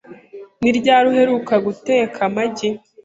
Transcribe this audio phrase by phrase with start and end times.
[0.61, 2.67] Ni ryari uheruka guteka amagi?